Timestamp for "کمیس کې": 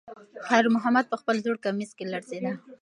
1.65-2.05